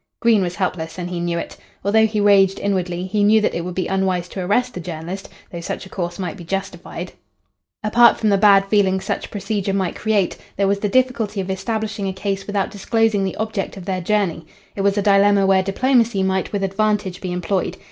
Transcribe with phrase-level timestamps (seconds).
[0.19, 1.57] Green was helpless, and he knew it.
[1.85, 5.29] Although he raged inwardly, he knew that it would be unwise to arrest the journalist,
[5.51, 7.11] though such a course might be justified.
[7.83, 12.07] Apart from the bad feeling such procedure might create, there was the difficulty of establishing
[12.07, 14.47] a case without disclosing the object of their journey.
[14.75, 17.77] It was a dilemma where diplomacy might with advantage be employed.